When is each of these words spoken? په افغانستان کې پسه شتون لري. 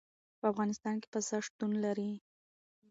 په 0.39 0.45
افغانستان 0.51 0.95
کې 1.01 1.07
پسه 1.13 1.37
شتون 1.45 1.71
لري. 1.83 2.11